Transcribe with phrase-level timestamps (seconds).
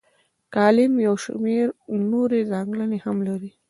[0.55, 1.67] کالم یو شمیر
[2.11, 3.51] نورې ځانګړنې هم لري.